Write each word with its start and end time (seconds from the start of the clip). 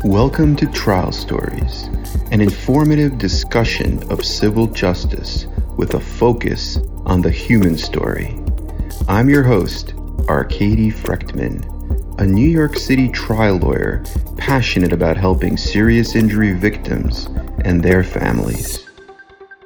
Welcome 0.00 0.56
to 0.56 0.66
Trial 0.66 1.12
Stories, 1.12 1.84
an 2.32 2.40
informative 2.40 3.18
discussion 3.18 4.02
of 4.10 4.24
civil 4.24 4.66
justice 4.66 5.46
with 5.76 5.94
a 5.94 6.00
focus 6.00 6.78
on 7.04 7.22
the 7.22 7.30
human 7.30 7.78
story. 7.78 8.36
I'm 9.06 9.28
your 9.28 9.44
host, 9.44 9.94
Arkady 10.28 10.90
Frekhtman, 10.90 11.64
a 12.18 12.26
New 12.26 12.48
York 12.48 12.76
City 12.76 13.08
trial 13.08 13.58
lawyer 13.58 14.02
passionate 14.36 14.92
about 14.92 15.16
helping 15.16 15.56
serious 15.56 16.16
injury 16.16 16.52
victims 16.52 17.26
and 17.64 17.82
their 17.82 18.02
families. 18.02 18.88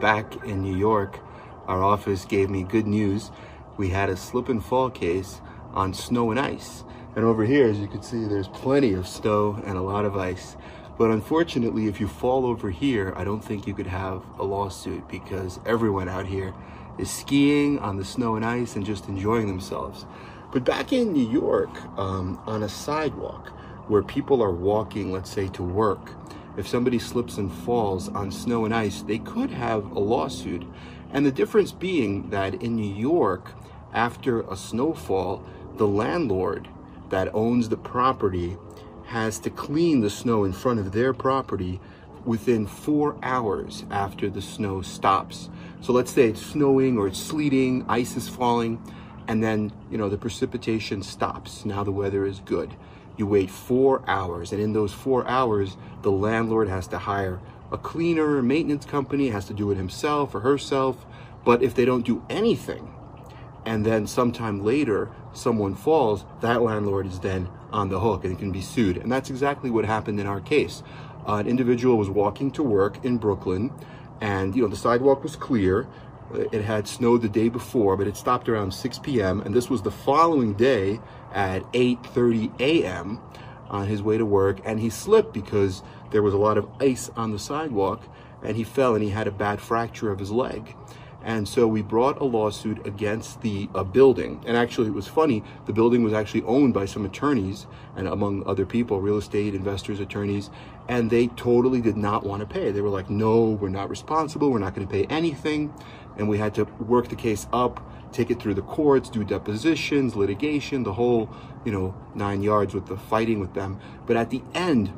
Back 0.00 0.44
in 0.44 0.60
New 0.62 0.76
York, 0.76 1.18
our 1.66 1.82
office 1.82 2.24
gave 2.26 2.50
me 2.50 2.64
good 2.64 2.86
news. 2.86 3.30
We 3.78 3.88
had 3.88 4.10
a 4.10 4.16
slip 4.16 4.48
and 4.48 4.62
fall 4.62 4.90
case 4.90 5.40
on 5.78 5.94
snow 5.94 6.32
and 6.32 6.40
ice. 6.40 6.82
And 7.14 7.24
over 7.24 7.44
here, 7.44 7.68
as 7.68 7.78
you 7.78 7.86
can 7.86 8.02
see, 8.02 8.24
there's 8.24 8.48
plenty 8.48 8.94
of 8.94 9.06
snow 9.06 9.62
and 9.64 9.78
a 9.78 9.82
lot 9.82 10.04
of 10.04 10.16
ice. 10.16 10.56
But 10.98 11.12
unfortunately, 11.12 11.86
if 11.86 12.00
you 12.00 12.08
fall 12.08 12.44
over 12.44 12.68
here, 12.68 13.14
I 13.16 13.22
don't 13.22 13.44
think 13.44 13.68
you 13.68 13.74
could 13.74 13.86
have 13.86 14.24
a 14.40 14.44
lawsuit 14.44 15.08
because 15.08 15.60
everyone 15.64 16.08
out 16.08 16.26
here 16.26 16.52
is 16.98 17.08
skiing 17.08 17.78
on 17.78 17.96
the 17.96 18.04
snow 18.04 18.34
and 18.34 18.44
ice 18.44 18.74
and 18.74 18.84
just 18.84 19.06
enjoying 19.06 19.46
themselves. 19.46 20.04
But 20.52 20.64
back 20.64 20.92
in 20.92 21.12
New 21.12 21.30
York, 21.30 21.70
um, 21.96 22.40
on 22.44 22.64
a 22.64 22.68
sidewalk 22.68 23.50
where 23.86 24.02
people 24.02 24.42
are 24.42 24.50
walking, 24.50 25.12
let's 25.12 25.30
say 25.30 25.46
to 25.48 25.62
work, 25.62 26.10
if 26.56 26.66
somebody 26.66 26.98
slips 26.98 27.36
and 27.36 27.52
falls 27.52 28.08
on 28.08 28.32
snow 28.32 28.64
and 28.64 28.74
ice, 28.74 29.02
they 29.02 29.18
could 29.18 29.52
have 29.52 29.92
a 29.92 30.00
lawsuit. 30.00 30.66
And 31.12 31.24
the 31.24 31.30
difference 31.30 31.70
being 31.70 32.30
that 32.30 32.60
in 32.60 32.74
New 32.74 32.92
York, 32.92 33.52
after 33.92 34.40
a 34.42 34.56
snowfall, 34.56 35.44
the 35.76 35.86
landlord 35.86 36.68
that 37.10 37.34
owns 37.34 37.68
the 37.68 37.76
property 37.76 38.56
has 39.06 39.38
to 39.40 39.50
clean 39.50 40.00
the 40.00 40.10
snow 40.10 40.44
in 40.44 40.52
front 40.52 40.78
of 40.78 40.92
their 40.92 41.14
property 41.14 41.80
within 42.24 42.66
four 42.66 43.16
hours 43.22 43.84
after 43.90 44.28
the 44.28 44.42
snow 44.42 44.82
stops. 44.82 45.48
So 45.80 45.92
let's 45.92 46.12
say 46.12 46.28
it's 46.28 46.44
snowing 46.44 46.98
or 46.98 47.06
it's 47.06 47.18
sleeting, 47.18 47.84
ice 47.88 48.16
is 48.16 48.28
falling, 48.28 48.82
and 49.26 49.42
then, 49.42 49.72
you 49.90 49.96
know, 49.96 50.08
the 50.08 50.18
precipitation 50.18 51.02
stops. 51.02 51.64
Now 51.64 51.84
the 51.84 51.92
weather 51.92 52.26
is 52.26 52.40
good. 52.40 52.74
You 53.16 53.26
wait 53.26 53.50
four 53.50 54.02
hours, 54.06 54.52
and 54.52 54.60
in 54.60 54.72
those 54.74 54.92
four 54.92 55.26
hours, 55.26 55.76
the 56.02 56.10
landlord 56.10 56.68
has 56.68 56.86
to 56.88 56.98
hire 56.98 57.40
a 57.72 57.78
cleaner, 57.78 58.38
a 58.38 58.42
maintenance 58.42 58.84
company, 58.84 59.28
has 59.28 59.46
to 59.46 59.54
do 59.54 59.70
it 59.70 59.76
himself 59.76 60.34
or 60.34 60.40
herself. 60.40 61.06
But 61.44 61.62
if 61.62 61.74
they 61.74 61.84
don't 61.84 62.04
do 62.04 62.22
anything, 62.28 62.94
and 63.64 63.84
then 63.84 64.06
sometime 64.06 64.64
later 64.64 65.10
someone 65.32 65.74
falls, 65.74 66.24
that 66.40 66.62
landlord 66.62 67.06
is 67.06 67.20
then 67.20 67.48
on 67.72 67.88
the 67.88 68.00
hook 68.00 68.24
and 68.24 68.38
can 68.38 68.50
be 68.50 68.60
sued. 68.60 68.96
And 68.96 69.10
that's 69.10 69.30
exactly 69.30 69.70
what 69.70 69.84
happened 69.84 70.20
in 70.20 70.26
our 70.26 70.40
case. 70.40 70.82
Uh, 71.26 71.36
an 71.36 71.46
individual 71.46 71.98
was 71.98 72.08
walking 72.08 72.50
to 72.52 72.62
work 72.62 73.04
in 73.04 73.18
Brooklyn, 73.18 73.70
and 74.20 74.56
you 74.56 74.62
know 74.62 74.68
the 74.68 74.76
sidewalk 74.76 75.22
was 75.22 75.36
clear. 75.36 75.86
It 76.32 76.62
had 76.62 76.86
snowed 76.88 77.22
the 77.22 77.28
day 77.28 77.48
before, 77.48 77.96
but 77.96 78.06
it 78.06 78.16
stopped 78.16 78.48
around 78.48 78.72
6 78.72 78.98
p.m. 79.00 79.40
And 79.40 79.54
this 79.54 79.70
was 79.70 79.82
the 79.82 79.90
following 79.90 80.54
day 80.54 81.00
at 81.32 81.70
8:30 81.72 82.58
a.m. 82.60 83.20
on 83.68 83.86
his 83.86 84.02
way 84.02 84.16
to 84.16 84.24
work, 84.24 84.60
and 84.64 84.80
he 84.80 84.90
slipped 84.90 85.34
because 85.34 85.82
there 86.10 86.22
was 86.22 86.34
a 86.34 86.38
lot 86.38 86.56
of 86.56 86.68
ice 86.80 87.10
on 87.16 87.32
the 87.32 87.38
sidewalk, 87.38 88.02
and 88.42 88.56
he 88.56 88.64
fell 88.64 88.94
and 88.94 89.04
he 89.04 89.10
had 89.10 89.26
a 89.26 89.32
bad 89.32 89.60
fracture 89.60 90.10
of 90.10 90.18
his 90.18 90.30
leg. 90.30 90.74
And 91.22 91.48
so 91.48 91.66
we 91.66 91.82
brought 91.82 92.20
a 92.20 92.24
lawsuit 92.24 92.86
against 92.86 93.42
the 93.42 93.68
uh, 93.74 93.82
building. 93.82 94.42
And 94.46 94.56
actually, 94.56 94.86
it 94.86 94.94
was 94.94 95.08
funny. 95.08 95.42
The 95.66 95.72
building 95.72 96.04
was 96.04 96.12
actually 96.12 96.42
owned 96.44 96.74
by 96.74 96.86
some 96.86 97.04
attorneys 97.04 97.66
and 97.96 98.06
among 98.06 98.46
other 98.46 98.64
people, 98.64 99.00
real 99.00 99.18
estate 99.18 99.54
investors, 99.54 99.98
attorneys. 99.98 100.48
And 100.88 101.10
they 101.10 101.26
totally 101.28 101.80
did 101.80 101.96
not 101.96 102.24
want 102.24 102.40
to 102.40 102.46
pay. 102.46 102.70
They 102.70 102.80
were 102.80 102.88
like, 102.88 103.10
no, 103.10 103.50
we're 103.50 103.68
not 103.68 103.90
responsible. 103.90 104.50
We're 104.50 104.60
not 104.60 104.74
going 104.74 104.86
to 104.86 104.92
pay 104.92 105.04
anything. 105.06 105.74
And 106.16 106.28
we 106.28 106.38
had 106.38 106.54
to 106.54 106.64
work 106.64 107.08
the 107.08 107.16
case 107.16 107.48
up, 107.52 107.80
take 108.12 108.30
it 108.30 108.40
through 108.40 108.54
the 108.54 108.62
courts, 108.62 109.10
do 109.10 109.24
depositions, 109.24 110.14
litigation, 110.14 110.84
the 110.84 110.94
whole, 110.94 111.28
you 111.64 111.72
know, 111.72 111.94
nine 112.14 112.42
yards 112.42 112.74
with 112.74 112.86
the 112.86 112.96
fighting 112.96 113.40
with 113.40 113.54
them. 113.54 113.80
But 114.06 114.16
at 114.16 114.30
the 114.30 114.42
end, 114.54 114.92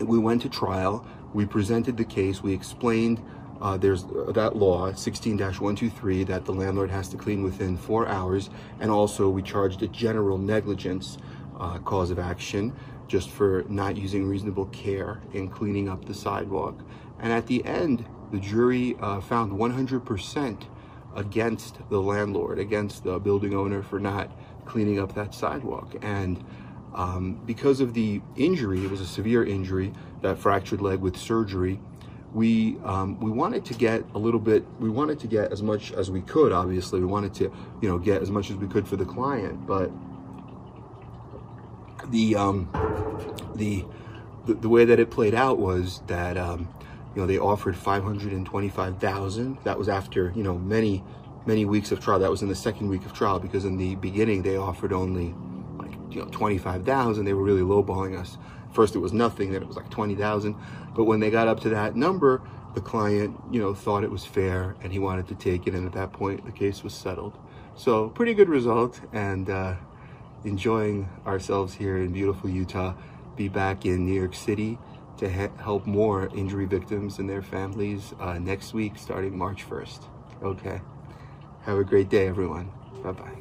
we 0.00 0.18
went 0.18 0.42
to 0.42 0.48
trial. 0.48 1.06
We 1.32 1.46
presented 1.46 1.96
the 1.96 2.04
case. 2.04 2.42
We 2.42 2.52
explained 2.52 3.22
uh, 3.60 3.76
there's 3.76 4.04
that 4.04 4.56
law 4.56 4.90
16-123 4.90 6.26
that 6.26 6.44
the 6.44 6.52
landlord 6.52 6.90
has 6.90 7.08
to 7.08 7.16
clean 7.16 7.42
within 7.42 7.76
four 7.76 8.08
hours 8.08 8.48
and 8.80 8.90
also 8.90 9.28
we 9.28 9.42
charged 9.42 9.82
a 9.82 9.88
general 9.88 10.38
negligence 10.38 11.18
uh, 11.58 11.78
cause 11.80 12.10
of 12.10 12.18
action 12.18 12.74
just 13.06 13.28
for 13.30 13.64
not 13.68 13.96
using 13.96 14.26
reasonable 14.26 14.66
care 14.66 15.20
in 15.34 15.48
cleaning 15.48 15.88
up 15.88 16.04
the 16.04 16.14
sidewalk. 16.14 16.80
And 17.18 17.32
at 17.32 17.46
the 17.46 17.64
end 17.64 18.06
the 18.32 18.38
jury 18.38 18.96
uh, 19.00 19.20
found 19.20 19.52
100% 19.52 20.66
against 21.16 21.78
the 21.90 22.00
landlord 22.00 22.58
against 22.58 23.04
the 23.04 23.18
building 23.18 23.54
owner 23.54 23.82
for 23.82 23.98
not 23.98 24.30
cleaning 24.64 25.00
up 25.00 25.14
that 25.16 25.34
sidewalk. 25.34 25.96
And 26.02 26.42
um, 26.94 27.40
because 27.44 27.80
of 27.80 27.92
the 27.92 28.22
injury 28.36 28.84
it 28.84 28.90
was 28.90 29.00
a 29.00 29.06
severe 29.06 29.44
injury 29.44 29.92
that 30.22 30.38
fractured 30.38 30.80
leg 30.80 31.00
with 31.00 31.16
surgery 31.16 31.78
we 32.34 32.78
um, 32.84 33.18
we 33.20 33.30
wanted 33.30 33.64
to 33.66 33.74
get 33.74 34.04
a 34.14 34.18
little 34.18 34.40
bit 34.40 34.64
we 34.78 34.88
wanted 34.88 35.18
to 35.20 35.26
get 35.26 35.52
as 35.52 35.62
much 35.62 35.92
as 35.92 36.10
we 36.10 36.20
could 36.22 36.52
obviously. 36.52 37.00
We 37.00 37.06
wanted 37.06 37.34
to 37.34 37.52
you 37.80 37.88
know 37.88 37.98
get 37.98 38.22
as 38.22 38.30
much 38.30 38.50
as 38.50 38.56
we 38.56 38.66
could 38.68 38.86
for 38.86 38.96
the 38.96 39.04
client 39.04 39.66
but 39.66 39.90
the 42.10 42.36
um, 42.36 42.68
the, 43.54 43.84
the 44.46 44.54
the 44.54 44.68
way 44.68 44.84
that 44.84 44.98
it 44.98 45.10
played 45.10 45.34
out 45.34 45.58
was 45.58 46.02
that 46.06 46.36
um, 46.36 46.68
you 47.14 47.20
know 47.20 47.26
they 47.26 47.38
offered 47.38 47.76
525,000 47.76 49.58
that 49.64 49.78
was 49.78 49.88
after 49.88 50.32
you 50.34 50.42
know 50.42 50.58
many 50.58 51.02
many 51.46 51.64
weeks 51.64 51.90
of 51.92 52.00
trial. 52.00 52.18
That 52.18 52.30
was 52.30 52.42
in 52.42 52.48
the 52.48 52.54
second 52.54 52.88
week 52.88 53.04
of 53.06 53.12
trial 53.12 53.38
because 53.38 53.64
in 53.64 53.76
the 53.76 53.94
beginning 53.96 54.42
they 54.42 54.56
offered 54.56 54.92
only 54.92 55.34
you 56.10 56.20
know 56.20 56.28
25,000 56.30 57.24
they 57.24 57.32
were 57.32 57.42
really 57.42 57.62
lowballing 57.62 58.18
us 58.18 58.36
First 58.72 58.94
it 58.94 59.00
was 59.00 59.12
nothing, 59.12 59.50
then 59.52 59.62
it 59.62 59.68
was 59.68 59.76
like 59.76 59.90
20,000. 59.90 60.54
But 60.94 61.04
when 61.04 61.20
they 61.20 61.30
got 61.30 61.48
up 61.48 61.60
to 61.60 61.68
that 61.70 61.96
number, 61.96 62.42
the 62.74 62.80
client, 62.80 63.36
you 63.50 63.60
know, 63.60 63.74
thought 63.74 64.04
it 64.04 64.10
was 64.10 64.24
fair 64.24 64.76
and 64.82 64.92
he 64.92 64.98
wanted 64.98 65.28
to 65.28 65.34
take 65.34 65.66
it. 65.66 65.74
And 65.74 65.86
at 65.86 65.92
that 65.92 66.12
point, 66.12 66.44
the 66.44 66.52
case 66.52 66.82
was 66.84 66.94
settled. 66.94 67.36
So 67.74 68.08
pretty 68.10 68.34
good 68.34 68.48
result 68.48 69.00
and 69.12 69.50
uh, 69.50 69.74
enjoying 70.44 71.08
ourselves 71.26 71.74
here 71.74 71.98
in 71.98 72.12
beautiful 72.12 72.48
Utah. 72.48 72.94
Be 73.36 73.48
back 73.48 73.86
in 73.86 74.06
New 74.06 74.14
York 74.14 74.34
City 74.34 74.78
to 75.18 75.28
help 75.28 75.86
more 75.86 76.30
injury 76.34 76.66
victims 76.66 77.18
and 77.18 77.28
their 77.28 77.42
families 77.42 78.14
uh, 78.20 78.38
next 78.38 78.72
week, 78.72 78.92
starting 78.96 79.36
March 79.36 79.68
1st. 79.68 80.04
Okay. 80.42 80.80
Have 81.62 81.78
a 81.78 81.84
great 81.84 82.08
day, 82.08 82.26
everyone. 82.26 82.70
Bye 83.02 83.12
bye. 83.12 83.36